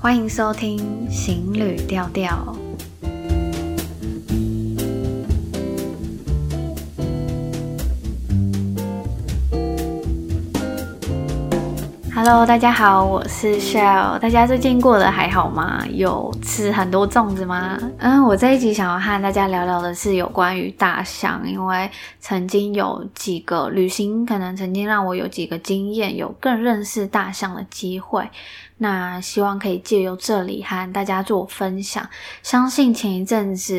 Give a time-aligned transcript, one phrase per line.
[0.00, 0.78] 欢迎收听
[1.10, 2.30] 《行旅调调》。
[12.14, 14.20] Hello，大家好，我是 Shell。
[14.20, 15.84] 大家最近过得还好吗？
[15.90, 17.76] 有吃很多粽子吗？
[17.98, 21.90] 嗯，我这一集想要和大家聊聊的是有关于大象，因为
[22.20, 28.30] 曾经有几个旅行，可能曾经让我有几个经验，有更认识大象的机会。
[28.78, 32.08] 那希望可以借由这里和大家做分享。
[32.42, 33.74] 相信前一阵子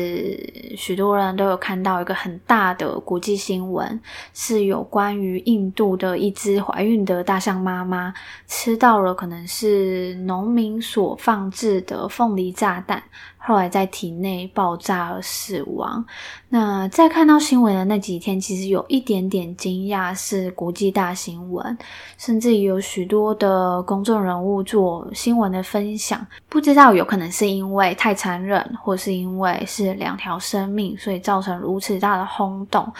[0.76, 4.00] 许多人都有看到一个很大的国际新闻，
[4.34, 8.12] 是有关于印度的一只怀孕的大象妈妈
[8.46, 13.02] 吃到了可能是农民所放置的凤梨炸弹。
[13.42, 16.04] 后来在体内爆炸而死亡。
[16.48, 21.78] 那在看到新闻的那几天，其实有一点点惊讶，是国际大新闻，
[22.18, 26.24] 甚至有许多的公众人物做新闻的分享。
[26.48, 32.92] 不知道有可能是因为太残忍，或是因为是两条生命，所以造成如此大的轰动。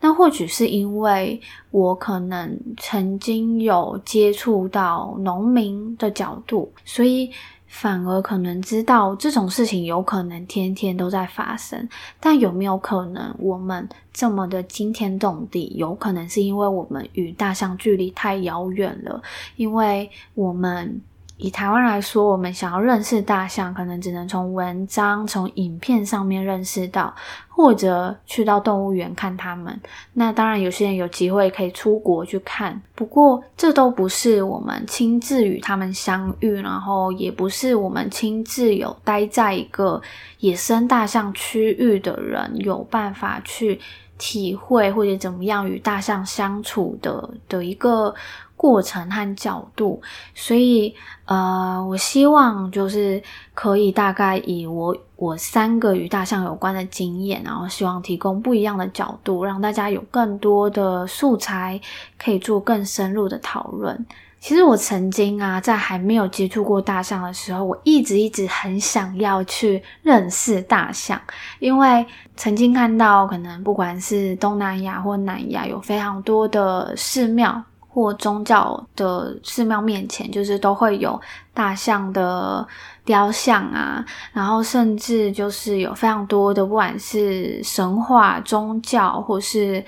[0.00, 7.30] 那或许是因为我可能曾经有接触到农民的角度，所以。
[7.74, 11.88] 反而可能知道这种事情有可能天天都在发生，
[12.20, 15.72] 但有没有可能我们这么的惊天动地？
[15.74, 19.20] 有可能是因为我们与大象距离太遥远了，
[19.56, 21.02] 因为我们。
[21.44, 27.14] 以台湾来说，我们想要认识大象，可能只能从文章、从影片上面认识到，
[27.50, 29.78] 或者去到动物园看它们。
[30.14, 40.00] 那当然，有些人有机会可以出国去看，不过这都不是我们亲自与它们相遇，然后也不是我们亲自有待在一个
[40.38, 43.78] 野生大象区域的人有办法去
[44.16, 48.14] 体会或者怎么样与大象相处的的一个。
[48.64, 50.00] 过程和角度，
[50.34, 50.94] 所以
[51.26, 61.78] 呃，我希望就是可以大概以我我三个与大象有关的经验，然后希望提供不一样的角度，让大家有更多的素材
[62.16, 64.06] 可以做更深入的讨论。
[64.40, 71.20] 其实我曾经啊，在还没有接触过大象的时候，我一直一直很想要去认识大象，
[71.58, 77.62] 因为曾经看到可能不管是东南亚或南亚，有非常多的寺庙。
[77.94, 81.18] 或宗教的寺庙面前，就是都会有
[81.54, 82.66] 大象的
[83.04, 89.84] 雕像啊，然后甚至就是有非常多的，不管是神话、宗教，或是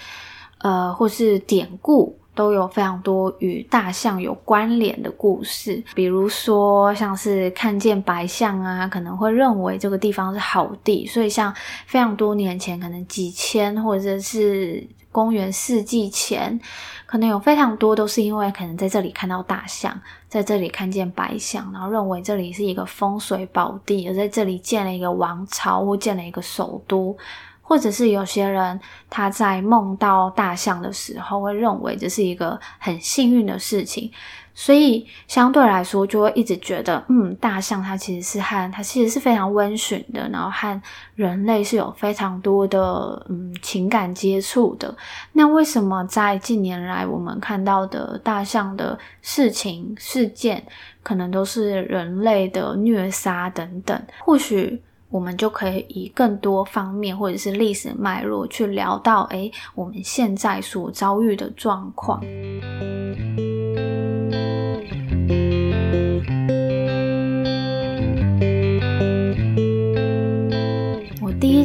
[0.58, 5.82] 呃，或是典故，都有非常多与大象有关联的故事。
[5.94, 11.52] 比如说，像是看见白象啊，可能会认为这个地方是好地，所以像
[11.86, 16.60] 非常多年前，可能几千或者是公元世纪前。
[17.06, 27.16] 可能有非常多都是因为可能在这里看到大象，在这里看见白象，然后认为这里是一个风水宝地，而在这里建了一个王朝或建了一个首都，
[27.62, 28.78] 或者是有些人
[29.08, 34.10] 他在梦到大象的时候会认为这是一个很幸运的事情。
[34.58, 40.82] 所以相对来说，就会一直觉得，嗯，大象它其实是和它其实是非常温驯的，然后和
[41.14, 44.96] 人类是有非常多的嗯情感接触的。
[45.32, 50.64] 那为什么在近年来我们看到的大象的事情事件，
[51.02, 54.00] 可能都是人类的虐杀等等？
[54.20, 62.22] 或许我们就可以以更多方面或者是历史脉络去聊到，诶，我们现在所遭遇的状况。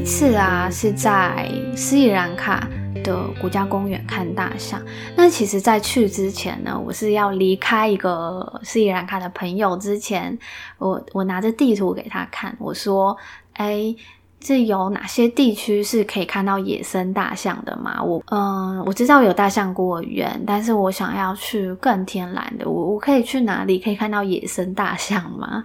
[0.01, 2.67] 一次啊，是在斯里兰卡
[3.03, 4.81] 的国家公园看大象。
[5.15, 10.35] 那其实，在去之前呢，我是要离开一个斯里兰卡的朋友之前，
[10.79, 13.15] 我我拿着地图给他看，我说
[13.53, 13.95] ：“哎，
[14.39, 25.63] 这有哪些地区是可以看到野生大象的吗？”我嗯，我知道有大象孤儿院，但是我想要去更天然的，我我可以去哪里可以看到野生大象吗？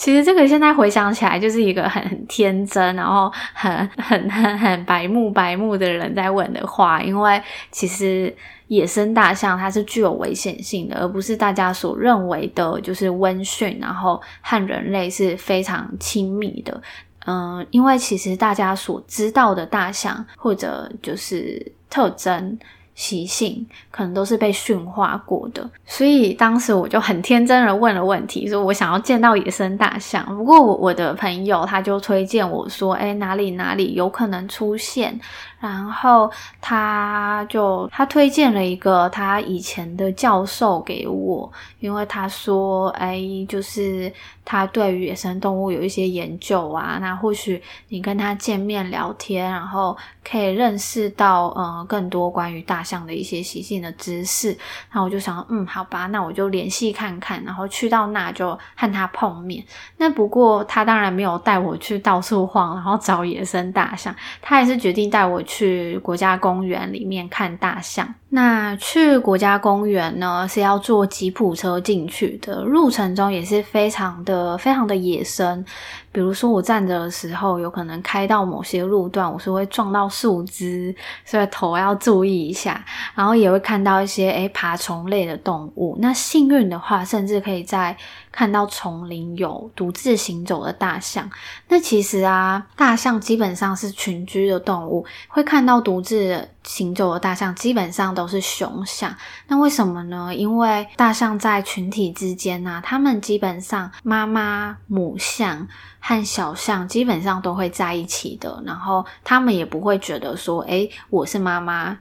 [0.00, 7.02] 其实这个现在回想起来，就是一个很天真，然后很很很很白目白目的人在问的话。
[7.02, 7.38] 因为
[7.70, 8.34] 其实
[8.68, 16.80] 野生大象它是具有危险性的，而不是大家所认为的，就是温驯，然后和人类是非常亲密的。
[17.26, 22.58] 嗯，因为其实大家所知道的大象或者就是特征。
[23.00, 30.22] 习性可能都是被驯化过的，所以当时我就很天真的问了问题，说我想要见到野生大象。
[30.36, 35.18] 不过我我的朋友他就推荐我说，哎，哪里哪里有可能出现，
[35.60, 36.30] 然后
[36.60, 44.10] 他就他推荐了一个他以前的教授给我，因为他说，哎，就是
[44.44, 49.96] 他对于野生动物有一些研究啊，那或许你跟他见面聊天，然后
[50.28, 54.56] 可以认识到呃更多关于大象的一些习性的知识。
[54.92, 59.62] 那我就想，嗯，好吧，那我就联系看看，然后去到那就和他碰面。
[59.98, 68.14] 那不过他当然没有带我去到处晃，然后找野生大象，他还是决定带我去国家公园里面看大象。
[68.32, 75.64] 那去国家公园呢，是要坐吉普车进去的，路程中也是非常的非常的野生。
[76.12, 80.94] 比如说我站着的时候，有可能开到某些路段，我是会撞到树枝，
[81.24, 82.84] 所以头要注意一下。
[83.16, 85.96] 然后也会看到一些诶爬虫类的动物。
[86.00, 87.96] 那幸运的话，甚至可以在
[88.30, 91.28] 看到丛林有独自行走的大象。
[91.68, 99.14] 那其实啊，大象基本上是群居的动物，会看到独自行走的大象，基本上都是雄象。
[99.48, 100.34] 那为什么呢？
[100.34, 105.66] 因为大象在群体之间呢、啊，它们基本上妈妈母象。
[106.02, 111.94] 和小象基本上都会在一起的，然后他们也不会觉得说，诶，我是妈妈，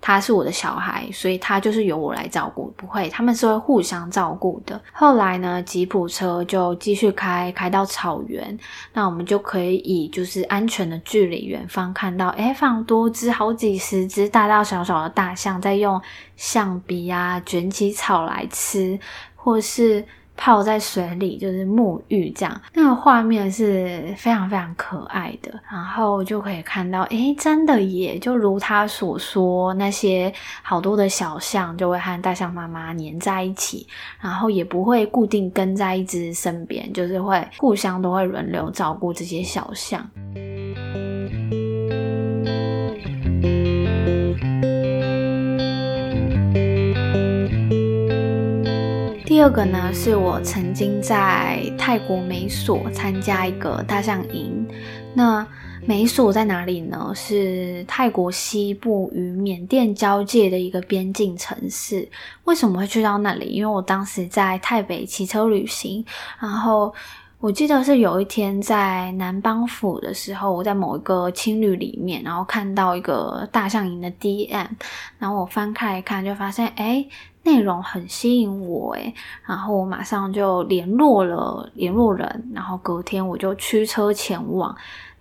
[0.00, 4.80] 他是我的小孩，所以他就是由我来照顾，不会，他们是会互相照顾的。
[4.92, 8.58] 后来呢，吉普车就继续开，开到草原，
[8.92, 16.00] 那我们就可以以就是安全的距离，远方看到，诶，非常多只，好几十只大大小小的大象在用
[16.36, 18.98] 象鼻啊卷起草来吃，
[19.34, 20.04] 或是。
[20.36, 25.52] 泡在水里就是沐浴这样，那个画面是非常非常可爱的。
[25.70, 33.86] 然后就可以看到，诶，真的耶，就如他所说，那些好多的小象就会和大象妈妈黏在一起，
[34.20, 40.08] 然后也不会固定跟在一只身边，就是会互相都会轮流照顾这些小象。
[49.36, 54.66] 第二个呢，是我曾经在泰国美索参加一个大象营。
[55.12, 55.46] 那
[55.84, 57.12] 美索在哪里呢？
[57.14, 62.08] 是泰国西部与缅甸交界的一个边境城市。
[62.44, 63.48] 为什么会去到那里？
[63.48, 66.02] 因为我当时在泰北骑车旅行，
[66.40, 66.94] 然后
[67.38, 74.66] 我记得是有一天在南邦府的时候，我在某一个青旅里面，然后看到一个大象营的 DM，
[75.18, 77.06] 然后我翻开一看，就发现，诶
[77.46, 79.14] 内容很吸引我诶，
[79.46, 84.76] 然后我马上就联络了联络人，然后隔天我就驱车前往。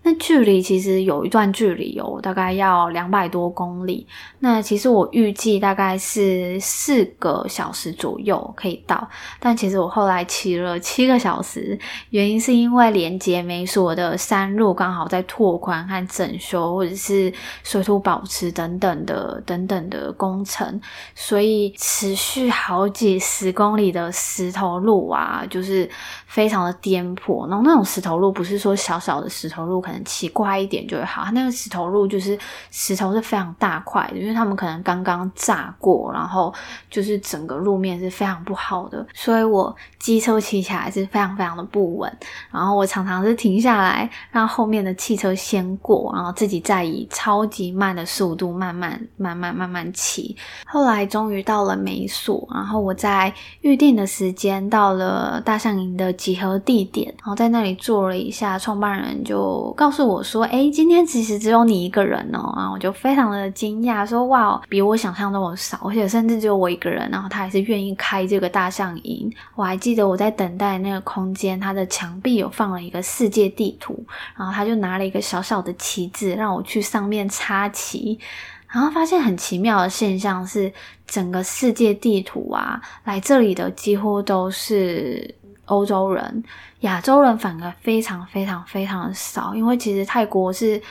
[0.08, 4.06] 那距离其实有一段距离哦，大概要两百多公里。
[4.38, 9.10] 那其实我预计大概是四个小时左右可以到，
[9.40, 11.80] 但其实我后来骑了七个小时，
[12.12, 20.80] 原因是因为连接美索的山路刚好在拓宽和整修，或者是水土保持等等的等等的工程，
[21.16, 25.90] 所以持续好几十公里的石头路啊，就是
[26.28, 27.50] 非常的颠簸。
[27.50, 29.95] 然后那种石头路不是说小小的石头路，可能。
[30.04, 31.26] 奇怪一点就好。
[31.32, 32.38] 那个石头路就是
[32.72, 36.54] 石头是非常大块的，因为他们可能刚刚炸过，然后
[36.90, 42.12] 就是整个路面是非常不好的，所以我机车骑起来是非常非常的不稳。
[42.52, 50.36] 然后我常常是停下来让后面的汽车先过，然后自己再以超级慢的速度慢慢慢慢慢慢骑。
[50.66, 69.32] 后来终于到了美索，然后我在预定的时间到了大象营的集合地点，然后在那里坐了一下，创办人就告告诉我说：“诶，今天其实只有你一个人哦。”啊我就非常的惊讶，说：“哇，比我想象中的少，而且甚至只有我一个人。”然后他还是愿意开这个大象营。
[69.54, 74.04] 我还记得我在等待那个空间，它的墙壁有放了一个世界地图，
[74.36, 78.18] 然后他就拿了一个小小的旗子让我去上面插旗。
[78.68, 80.74] 然后发现很奇妙的现象是，
[81.06, 85.36] 整个世界地图啊，来这里的几乎都是。
[85.66, 86.44] 欧洲人、
[86.82, 90.82] 亚洲人反而非常非常非常的少，因为其实泰国是。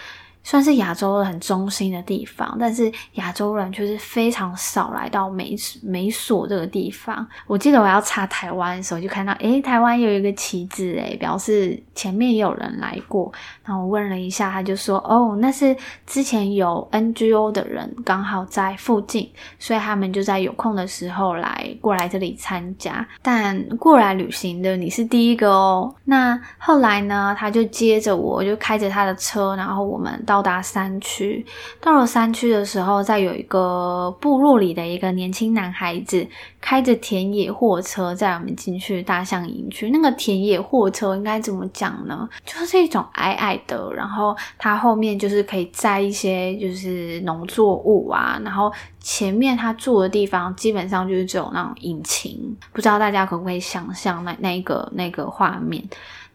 [0.45, 7.27] 算是亚洲的很中心的地方，但是亚洲人却是非常少来到美美索这个地方。
[7.47, 13.33] 我记得我要查台湾的时候，就看到诶，台湾有一个旗子诶，表示前面也有人来过。
[13.65, 15.75] 然后我问了一下，他就说哦，那是
[16.07, 23.09] 之前有 NGO 的人刚好在附近，所以他们就在有空的时候来过来这里参加。
[23.23, 25.95] 但过来旅行的你是第一个哦。
[26.05, 30.34] 那后来呢，他就接着我就开着他的车，然后我们到。
[30.35, 31.47] 到达山区。
[31.81, 36.27] 到了山区的时候，再有一个部落里的一个年轻男孩子
[36.61, 39.91] 开着田野货车载我们进去大象营区。
[39.91, 42.29] 那个田野货车应该怎么讲呢？
[42.45, 52.57] 就是一种矮矮的，然后它后面就是可以载一些就是农作物啊，然后前面他坐的地方基本上就是只有那种引擎。
[52.73, 55.81] 不知道大家可不可以想象那那一个那个画面？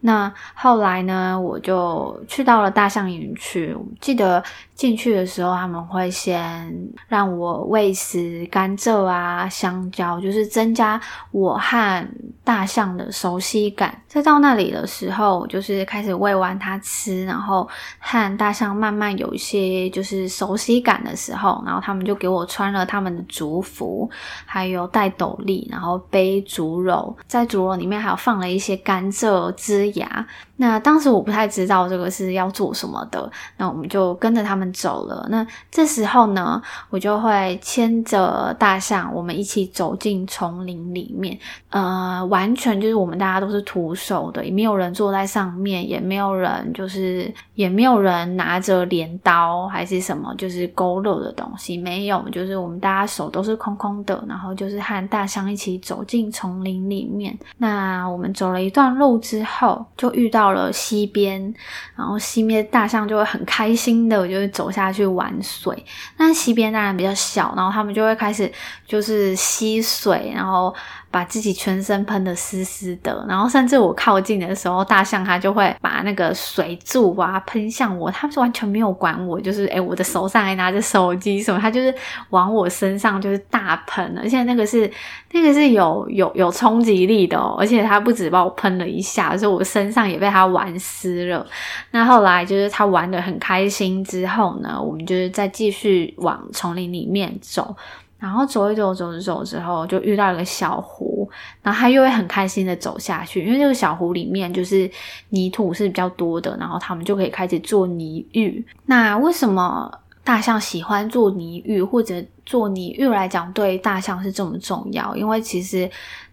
[0.02, 3.76] 那后来呢，我就去到了大象营区。
[4.00, 4.42] 记得
[4.74, 6.74] 进去的时候，他们会先
[7.06, 10.98] 让我喂食甘蔗啊、香蕉，就是增加
[11.32, 12.08] 我和
[12.42, 14.00] 大象的熟悉感。
[14.08, 24.10] 再到那里的时候，就是开始喂完它吃，然后和大象慢慢有一些就是熟悉感的时候，然后他们就给我穿了他们的族服，
[24.46, 29.89] 还有戴斗笠，然后背竹篓，在竹篓里面还有放了一些甘蔗汁。
[29.90, 30.26] 牙，
[30.60, 35.26] 那当时我不太知道这个是要做什么的，那我们就跟着他们走了。
[35.30, 41.38] 那这时候呢，我就会牵着大象，我们一起走进丛林里面。
[41.70, 57.34] 呃，完全就是我们大家都是徒手的，也没有人坐在上面，也没有人就是也没有人拿着镰刀还是什么，就是勾勒的东西没有，就是我们大家手都是空空的，然后就是和大象一起走进丛林里面。
[57.56, 59.86] 那我们走了一段路之后。
[59.96, 61.54] 就遇到到了溪边，
[61.96, 65.84] 然后溪边大象就会很开心的，就会走下去玩水。
[66.16, 68.50] 那溪边当然比较小，然后他们就会开始
[68.86, 70.74] 就是吸水，然后。
[71.10, 81.92] 把自己全身喷得湿湿的，然后甚至我靠近的时候，大象它就会把那个水柱啊喷向我，它是完全没有管我，就是诶我的手上还拿着手机什么，它就是
[82.30, 84.88] 往我身上就是大喷，而且那个是
[85.32, 91.44] 那个是有有有冲击力的哦，而且它不止把我喷了一下，所以我身上也被它玩湿了。
[91.90, 97.74] 那后来就是它玩得很开心之后呢，我们就是再继续往丛林里面走。
[98.20, 101.28] 然后走一走，走着走之后，就遇到一个小湖，
[101.62, 104.88] 然后他又会很开心的走下去，因为这个小湖里面就是
[105.30, 108.64] 泥土是比较多的，然后他们就可以开始做泥浴。
[108.86, 109.90] 那为什么
[110.22, 115.16] 大象喜欢做泥浴，或者做泥浴来讲对大象是这么重要？
[115.16, 115.90] 因为其实。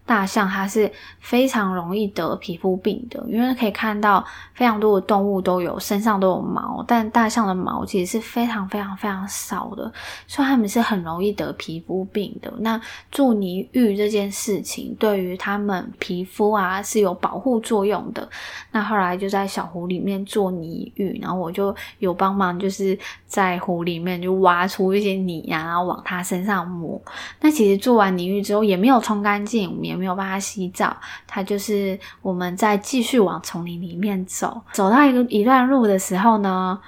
[0.08, 4.24] 大象它是非常容易得皮肤病的，因为可以看到
[4.54, 9.92] 非常多的动物都有身上都有毛，但大象的毛其实是非常非常非常少的，
[10.26, 12.50] 所以它们是很容易得皮肤病的。
[12.60, 12.80] 那
[13.12, 18.26] 做泥浴这件事情对于它们皮肤啊是有保护作用的。
[18.72, 26.98] 那后来就在小湖里面做泥浴，然后我就有帮忙，就是在湖里面就挖出一些泥啊，然后往它身上抹。
[27.42, 36.78] 那其实做完泥浴之后也没有冲干净，也没有办法洗澡，他就是我们在继续往丛林里面走，走到一个一段路的时候呢，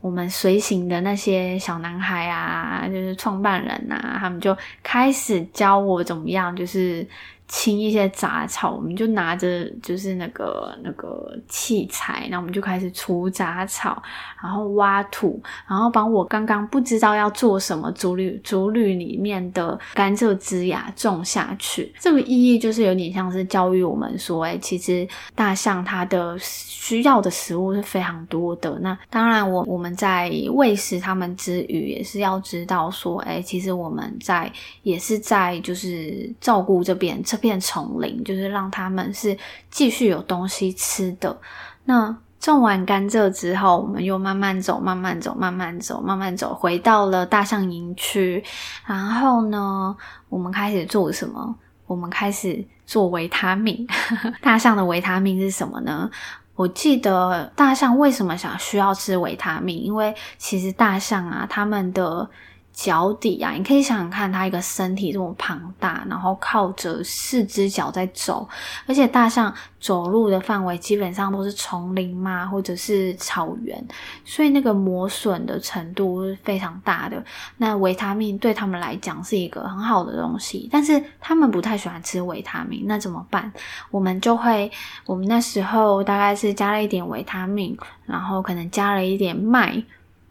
[0.00, 7.06] 我们随行的那些小男孩啊，就是创办人啊，他们就开始教我怎么样，就是。
[7.46, 14.02] 清一些杂草，我们就拿着就是那个那个器材，那我们就开始除杂草，
[14.42, 21.94] 然后挖土，然后把我刚刚不知道要做什么竹绿竹绿里面的甘蔗枝芽种下去。
[22.00, 28.78] 这个意义就是有点像是教育我们说，哎，其实大象它的需要的食物是非常多的。
[28.80, 34.50] 那当然我，我们在喂食它们之余，也是要知道说，哎，其实我们在
[34.82, 37.22] 也是在就是照顾这边。
[37.34, 39.36] 这片丛林就是让他们是
[39.68, 41.36] 继续有东西吃的。
[41.84, 48.40] 那种完甘蔗之后，我们又慢慢走，慢慢走，慢慢走，慢慢走，回到了大象营区。
[48.86, 49.96] 然后呢，
[50.28, 51.56] 我们开始做什么？
[51.88, 53.84] 我们开始做维他命。
[54.40, 56.08] 大象的维他命是什么呢？
[56.54, 59.76] 我记得大象为什么想需要吃维他命？
[59.76, 62.30] 因为其实大象啊，他们的。
[62.74, 68.46] 脚底啊，你可以想想看，它一个身体这么庞大，然后靠着四只脚在走，
[68.86, 73.82] 而且大象走路的范围基本上都是丛林嘛，或者是草原，
[74.24, 77.24] 所以那个磨损的程度是非常大的。
[77.58, 83.52] 那维他命对他们来讲是一个很好的东西，但是他们不太喜欢吃维他命，那怎么办？
[83.92, 84.68] 我们就会，
[85.06, 89.80] 我们那时候大概是加了一点维他命，然后可能加了一点麦。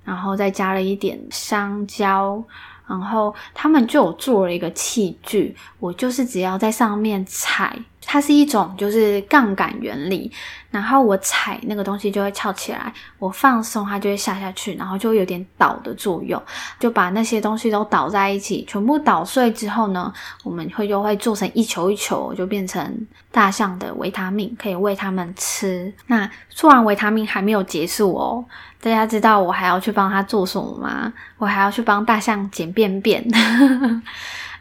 [0.03, 2.43] 然后再加了一点香蕉，
[2.87, 10.31] 然后他们就做了一个器具，我就是只要在上面踩它是一种就是杠杆原理，
[10.69, 16.41] 然后我踩那个东西就会翘起来，我放松它就会下下去，然后就有点倒的作用，
[16.79, 20.11] 就把那些东西都倒在一起，全部捣碎之后呢，
[20.43, 25.93] 我们会就会做成一球一球，就变成大象的维他命，可以喂它们吃。
[26.07, 28.45] 那做完维他命还没有结束哦，
[28.81, 31.11] 大家知道我还要去帮它做什么吗？
[31.37, 33.23] 我还要去帮大象捡便便。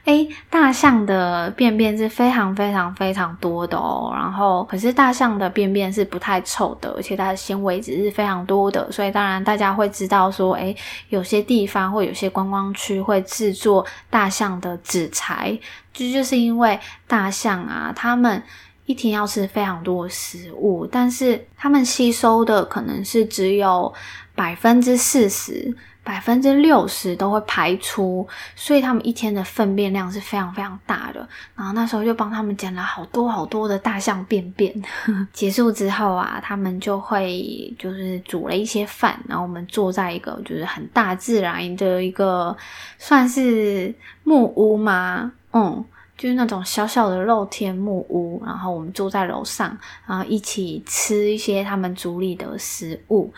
[0.04, 10.76] 诶，大象的便便是非常非常非常多的哦，然后可是大象的便便是不太臭的，而且它的纤维质是非常多的，所以当然大家会知道说，诶，
[11.08, 15.56] 有些地方或有些观光区会制作大象的纸材，
[15.92, 18.42] 这就，是因为大象啊，它们
[18.86, 23.94] 一天要吃非常多的食物，但是它们吸收的可能是只有
[24.34, 25.76] 百分之四十。
[26.04, 31.28] 百分之六十都会排出，所以他们一天的粪便量是非常非常大的。
[31.54, 34.74] 然后那时候就帮他们捡了好多好多的大象便便。
[35.32, 42.56] 结束之后啊，他们就会就是煮了一些饭，然后我们坐在一个就是很大自然的一个
[42.98, 43.94] 算是
[44.24, 45.84] 木屋嘛，嗯，
[46.18, 48.42] 就是那种小小的露天木屋。
[48.44, 53.32] 然后我们坐在楼上，然后一起吃一些他们煮里的食物。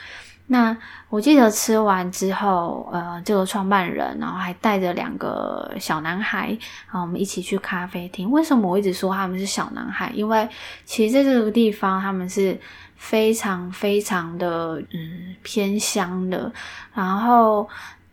[0.46, 0.76] 那
[1.08, 6.48] 我记得吃完之后，呃，这个创办人，然后还带着两个小男孩，
[6.86, 8.30] 然后我们一起去咖啡厅。
[8.30, 10.12] 为什么我一直说他们是小男孩？
[10.14, 10.46] 因为
[10.84, 12.60] 其实在这个地方，他们是
[12.96, 16.52] 非常非常的嗯偏乡的，
[16.92, 17.66] 然后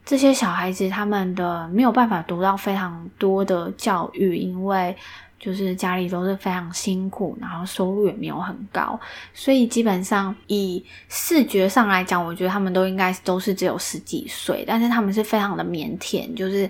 [0.05, 4.95] 这些小孩子他们的没有办法读到非常多的教育，因为。
[5.41, 8.99] 就是家里都是非常辛苦，然后收入也没有很高，
[9.33, 16.69] 所以基本上以视觉上来讲，我觉得他们都应该都是只有十几岁，但是他们是非常的腼腆，就是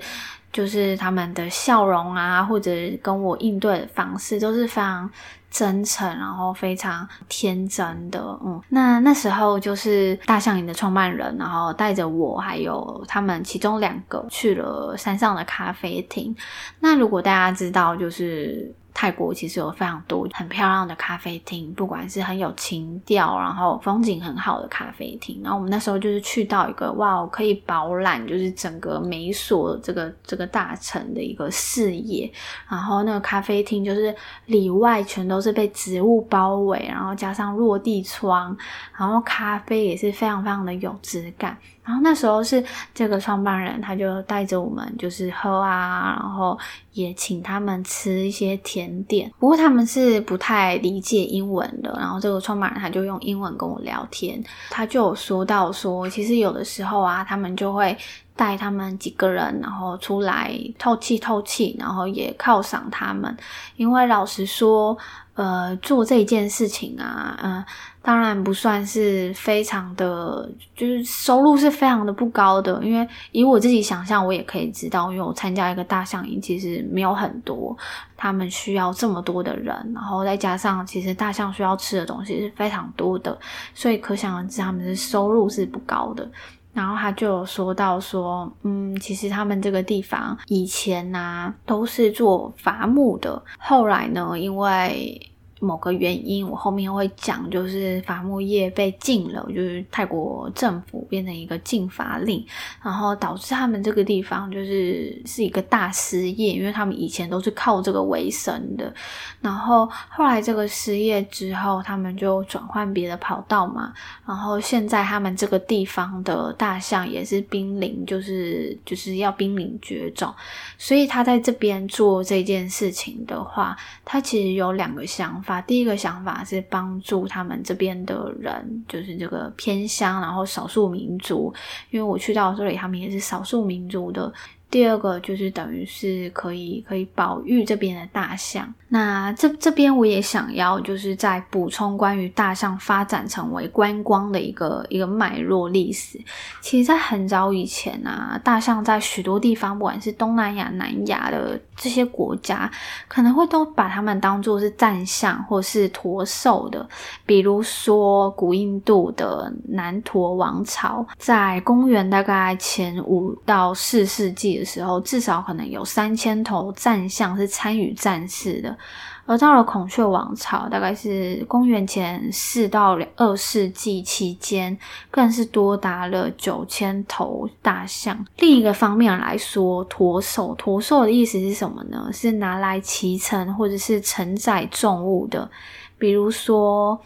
[0.51, 5.10] 就是他们的笑容啊，或者跟我应对的方式都是非常。
[5.53, 16.34] 真诚，然后非常天真的，嗯，那那时候就是大象营的创办人，然后带着我还有他们其中两个去了山上的咖啡厅。
[16.79, 18.74] 那如果大家知道，就是。
[18.93, 25.39] 泰国其实有非常多很漂亮的咖啡厅，不管是很有情调，然后风景很好的咖啡厅。
[25.43, 32.31] 然后我们那时候就是去到一个哇，可以饱览就是整个美索这个这个大城的一个视野。
[32.67, 34.13] 然后那个咖啡厅就是
[34.45, 38.55] 里外全都是被植物包围，然后加上落地窗，
[38.98, 41.57] 然后咖啡也是非常非常的有质感。
[41.84, 46.58] 然后那时候是这个创办人，他就带着我们就是喝啊，然后
[46.94, 49.32] 也请他们吃一些甜点。
[49.40, 57.98] 不过他们是不太理解英文的，然后这个创办人他就用英文跟我聊天，他就有说到说，其实有的时候啊，他们就会
[58.36, 63.36] 带他们几个人，然后出来透气透气，然后也犒赏他们，
[63.76, 64.98] 因为老实说，
[65.34, 67.63] 呃，做这件事情啊，嗯、
[68.04, 77.78] 当然不算是非常的，就是收入是非常的不高的，因为以我自己想象，我也可以知道，因为我参加一个大象营，其实没有很多，
[78.18, 83.38] 他们需要这么多的人，然后再加上其实大象需要吃的东西是非常多的，
[83.76, 86.28] 所以可想而知他们的收入是不高的。
[86.74, 95.22] 然后他就有说到说，嗯，其实他们这个地方以前呢、都是做伐木的，后来呢，因为
[95.62, 102.43] 某个原因，我后面会讲，就是伐木业被禁了，就是泰国政府变成一个禁伐令，
[102.82, 108.91] 然后导致他们这个地方就是是一个大失业，因为他们以前都是靠这个为生的，
[109.39, 113.93] 然后后来这个失业之后，他们就转换别的跑道嘛，
[114.26, 120.34] 然后现在他们这个地方的大象也是濒临，就是就是要濒临绝种，
[120.80, 125.51] 所以他在这边做这件事情的话，他其实有两个想法。
[125.60, 131.52] 第一个想法是帮助他们这边的人，就是这个偏乡，然后少数民族，
[131.90, 134.32] 因为我去到这里，他们也是少数民族的。
[134.71, 138.73] 第二个就是等于是可以可以保育这边的大象。
[138.88, 146.19] 那这这边我也想要就是再补充关于大象发展成为观光的一个一个脉络历史。
[146.62, 152.69] 其实，在很早以前啊，大象在许多地方，不管是东南亚、南亚的这些国家，
[153.07, 156.88] 可能会都把它们当做是战象或是驼兽的。
[157.25, 164.61] 比如说，古印度的南陀王朝，在公元大概前五到四世纪。
[164.62, 168.78] 的时候，至少可能有三千头战象是参与战事的。
[169.26, 174.78] 而到了孔雀王朝，大概是公元前四到二世纪期间，
[175.10, 178.26] 更是多达了九千头大象。
[178.38, 182.10] 另一个方面来说，驼兽，驼兽的意思是什么呢？
[182.13, 185.50] 是拿来骑乘或者是承载重物的，
[185.97, 187.02] 比如说。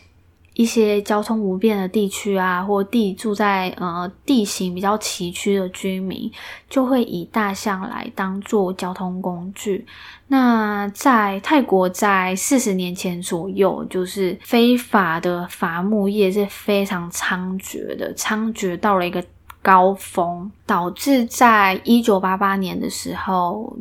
[0.55, 6.31] 一些交通不便的地区啊，或地住在呃地形比较崎岖的居民，
[6.69, 9.85] 就会以大象来当做交通工具。
[10.27, 19.23] 那在泰国，在四十年前左右，就是非法的伐木业是非常猖獗的，猖獗到了一个
[19.61, 23.77] 高峰，导致在一九八八年的时候，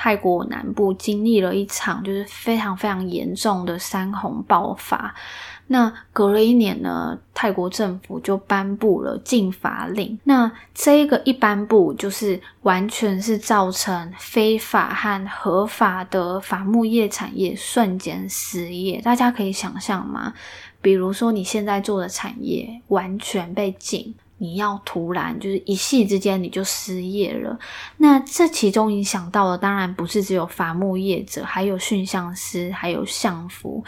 [0.00, 5.12] 泰国南部经历了一场就是非常非常严重的山洪爆发。
[5.66, 10.16] 那隔了一年呢，泰国政府就颁布了禁伐令。
[10.22, 19.00] 那这个一颁布，就是完全是造成非法和合法的伐木业产业瞬间失业。
[19.00, 20.32] 大家可以想象吗？
[20.80, 27.58] 比如说你现在做的产业完全被禁，你要突然就是一夕之间你就失业了。
[27.98, 33.84] 那这其中影响到的当然不是只有伐木业者，还有驯象师，还有相夫。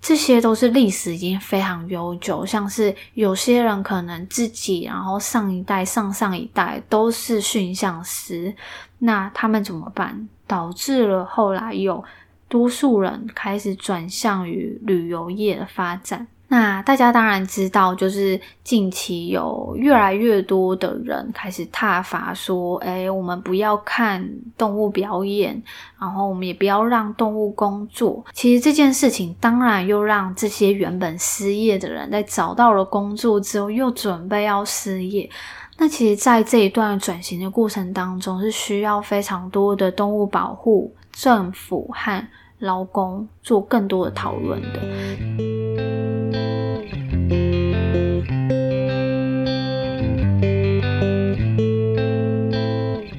[0.00, 8.54] 这些都是历史已经非常悠久，像是有些人可能自己，然后上一代、上上一代都是驯象师，
[8.98, 10.28] 那他们怎么办？
[10.46, 12.04] 导致了后来有
[12.48, 16.26] 多数人开始转向于旅游业的发展。
[16.46, 25.60] 那大家当然知道，就是近期有越来越多的人开始挞伐说，诶，我们不要看动物表演，
[25.98, 28.24] 然后我们也不要让动物工作。
[28.32, 35.28] 其实这件事情当然又让这些原本失业的人在找到了工作之后，又准备要失业。
[35.76, 42.24] 那其实，在这一段转型的过程当中，是需要非常多的动物保护、政府和
[42.64, 44.80] 劳工做更多的讨论的。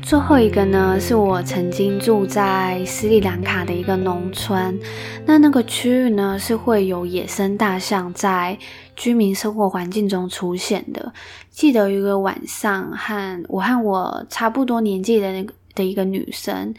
[0.01, 4.79] 最后一个呢，是我曾经住在斯里兰卡的一个农村。
[5.25, 8.58] 那那个区域呢，是会有野生大象在
[8.95, 11.12] 居民生活环境中出现的。
[11.49, 16.73] 记得有一个晚上，和我和我差不多年纪的那个的一个女生。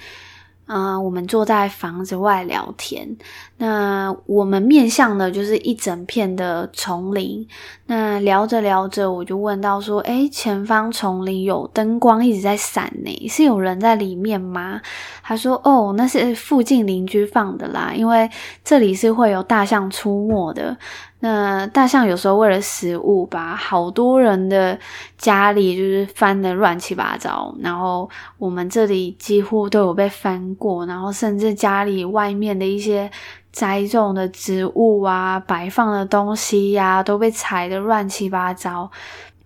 [0.67, 3.17] 啊、我们坐在房子外聊天。
[3.59, 7.47] 那我们面向的就是一整片的丛林。
[7.87, 14.81] 那聊着聊着，我就问到说：“诶，前方丛林有灯光一直在闪呢，是有人在里面吗？”
[15.23, 18.29] 他说：“哦，那是附近邻居放的啦，因为
[18.63, 20.77] 这里是会有大象出没的。”
[21.21, 24.79] 那大象有时候为了食物，把好多人的
[25.17, 33.11] 家里就是翻得乱七八糟，然后我们这里几乎都有被翻过，然后甚至家里外面的一些
[33.57, 38.91] 栽种的植物啊、摆放的东西呀、都被踩得乱七八糟。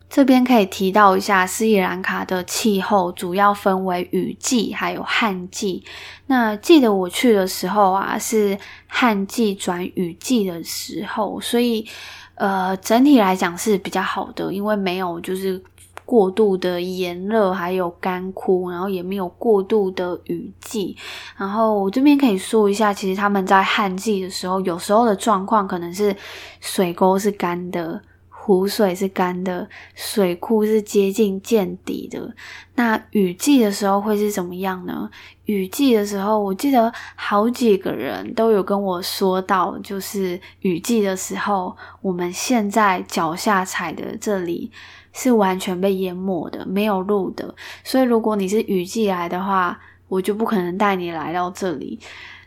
[0.08, 5.84] 这边可以提到一下，斯里兰卡的气候主要分为雨季还有旱季。
[6.26, 11.86] 那记得我去的时候啊，是旱季转雨季的时候，所以
[12.34, 15.62] 呃，整体来讲是比较好的，因为没有就是
[16.10, 20.96] 过度的炎热，还有干枯，然后也没有过度的雨季。
[21.36, 26.16] 然后我这边可以说一下，其实他们在旱季的时候，有时候的状况可能是
[26.60, 28.02] 水沟是干的。
[28.42, 32.34] 湖水是干的，水库是接近见底的。
[32.74, 35.08] 那雨季的时候会是怎么样呢？
[35.44, 44.72] 雨季的时候，我记得好几个人都有跟我说到，就是雨季的时候，我们现在脚下踩的这里
[45.12, 47.54] 是完全被淹没的，没有路的。
[47.84, 51.98] 所以如果你是雨季来的话，我就不可能带你来到这里。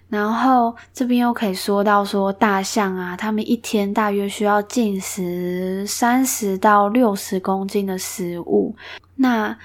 [0.09, 8.75] 然后这边又可以说到说大象啊，他们一天大约需要进食三十到六十公斤的食物。
[9.15, 9.57] 那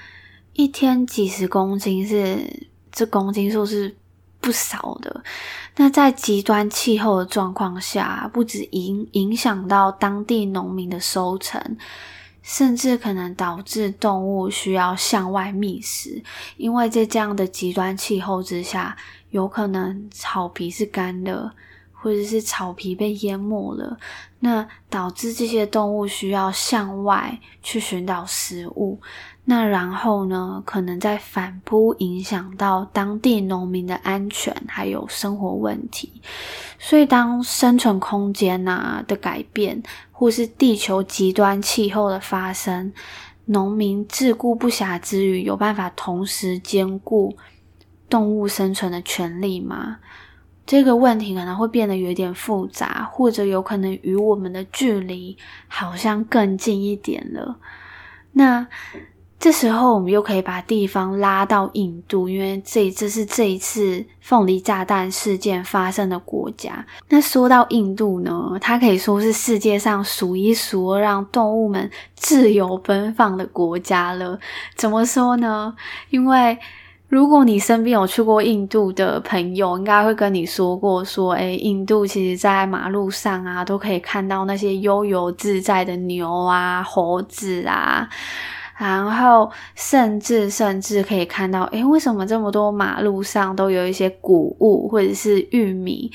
[0.53, 3.95] 一天几十公斤是这公斤数是
[4.41, 5.23] 不少的。
[5.75, 11.61] 那在极端气候的状况下，不止影影响到当地农民的收成，
[12.49, 16.23] 甚至可能导致动物需要向外觅食，
[16.57, 18.97] 因为在这样的极端气候之下。
[19.29, 21.53] 有可能草皮是干的，
[21.93, 23.95] 或者是草皮被淹没了，
[24.39, 28.99] 那导致这些动物需要向外去寻找食物。
[29.49, 36.21] 那然后呢，可能在反扑影响到当地农民的安全，还有生活问题。
[36.77, 39.81] 所以，当生存空间啊的改变，
[40.11, 42.93] 或是地球极端气候的发生，
[43.45, 47.35] 农民自顾不暇之余，有办法同时兼顾
[48.07, 49.97] 动物生存的权利吗？
[50.67, 55.35] 这个问题可能会变得有点复杂，或者有可能与我们的距离
[55.67, 57.57] 好像更近一点了。
[58.33, 58.67] 那
[59.39, 66.85] 这时候，我们又可以把地方拉到印度，因为这这是这一次凤梨炸弹事件发生的国家。
[67.07, 74.37] 那说到印度呢，它可以说是世界上数一数二让动物们自由奔放的国家了。
[74.75, 75.73] 怎么说呢？
[76.09, 76.57] 因为
[77.07, 88.07] 如果你身边有去过印度的朋友，应该会跟你说过，说，诶，印度其实在马路上啊，都可以看到那些悠游自在的牛啊、猴子啊，
[88.79, 96.09] 然后甚至甚至可以看到，诶，为什么这么多马路上都有一些谷物或者是玉米？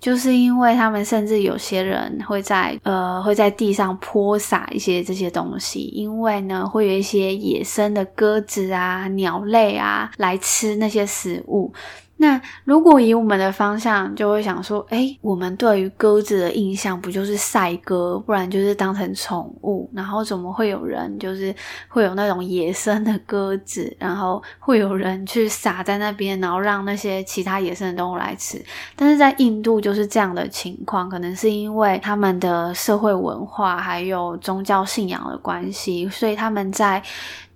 [0.00, 11.72] 就是因为他们甚至有些人会在呃会在地上泼洒一些这些东西，因为呢会有一些野生的鸽子啊、鸟类啊来吃那些食物。
[12.20, 21.54] 那如果以我们的方向，就会想说，诶，我们对于鸽子的印象不就是赛鸽，不然就是当成宠物，然后怎么会有人就是
[21.86, 28.60] 会有那种野生的鸽子，然后会有人去撒在那边，然后让那些其他野生的动物来吃？
[28.96, 37.00] 但是在印度就是这样的情况，可能是因为他们的社会文化还有宗教信仰的关系，所以他们在。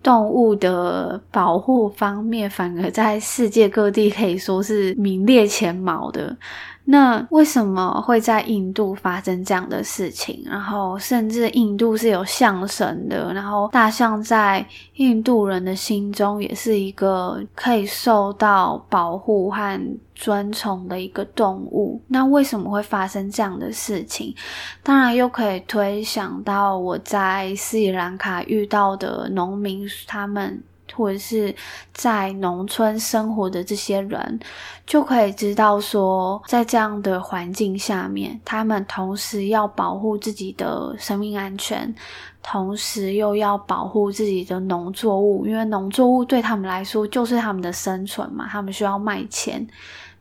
[0.02, 6.36] 动物的保护方面，反而在世界各地可以说是名列前茅的。
[6.84, 10.42] 那为什么会在印度发生这样的事情？
[10.44, 19.80] 然后，甚至印度是有象神的，然后大象在印度人的心中也是一个可以受到保护和
[20.14, 22.02] 尊崇的一个动物。
[22.08, 24.34] 那为什么会发生这样的事情？
[24.82, 30.62] 当然，又可以推想到我在斯里兰卡遇到的农民，他们。
[30.94, 31.54] 或者是
[31.92, 34.40] 在农村生活的这些人，
[34.86, 41.94] 就可以知道说，在这样的环境下面，他们同时要保护自己的生命安全，
[42.42, 49.66] 同时又要保护自己的农作物，因为农作物对他们来说就是他们的生存嘛，他们需要卖钱。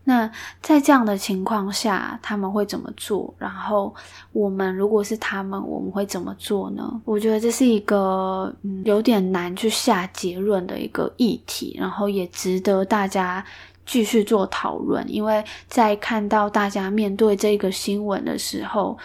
[0.04, 0.30] 那
[0.62, 3.32] 在这样的情况下，他们会怎么做？
[3.38, 3.94] 然后
[4.32, 7.02] 我们如果是他们，我们会怎么做呢？
[7.06, 13.46] 我觉得这是一个嗯有点难去下结论的一个议题，然后也值得大家
[13.86, 15.06] 继续做讨论。
[15.08, 18.98] 因为在看到大家面对这个新闻的时候，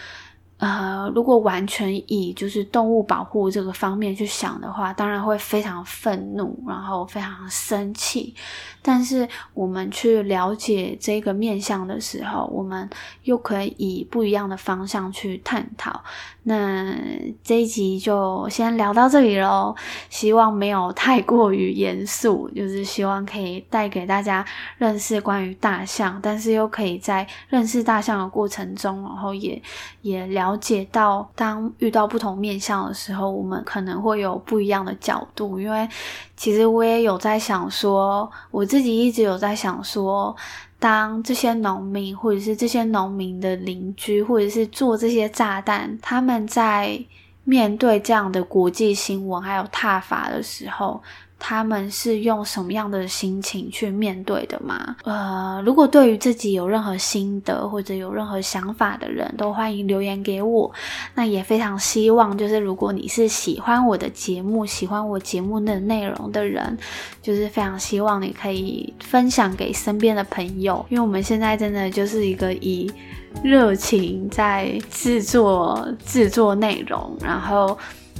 [0.57, 8.33] 呃，如果完全以就是动物保护这个方面去想的话，当然会非常愤怒，然后非常生气。
[8.87, 12.89] 但是我们去了解这个面相的时候，我们
[13.23, 16.01] 又可以以不一样的方向去探讨。
[16.43, 16.95] 那
[17.43, 19.75] 这一集就先聊到这里喽，
[20.09, 24.45] 希望没有太过于严肃，就是希望可以带给大家
[24.77, 29.61] 认识关于大象，但是又可以在认识大象的过程中，然后也
[30.01, 35.59] 也了解到，当遇到不同面相的时候，我们可能会有不一样的角度。
[35.59, 35.85] 因为
[36.37, 40.35] 其实我也有在想说，我自自己一直有在想说。
[40.79, 47.03] 当这些农民，或者是这些农民的邻居，或者是做这些炸弹，他们在
[47.45, 51.01] 面对这样的国际新闻还有挞伐的时候，
[51.39, 54.95] 他们是用什么样的心情去面对的吗？
[55.03, 60.71] 呃，如果对于自己有任何心得或者有任何想法的人，都欢迎留言给我。
[61.13, 66.77] 那也非常希望，就是如果你是喜欢我的节目、喜欢我节目的内容的人，
[67.21, 72.91] 就是非常希望你可以分享给身边的朋友，因为我们现在真的就是一个以
[73.43, 77.77] 热情在制作制作内容，然后。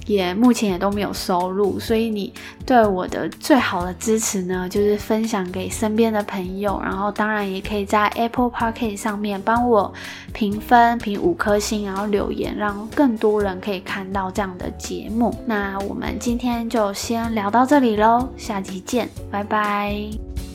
[0.07, 2.33] 也目前也都没有收入，所以你
[2.65, 9.93] 对我的最好的支持呢，就是分享给身边的朋友，然后当然也可以在 Apple Podcast 上面帮我
[10.33, 15.35] 评分，评五颗星，然后留言，让更多人可以看到这样的节目。
[15.45, 20.46] 那我们今天就先聊到这里喽，下集见，拜拜。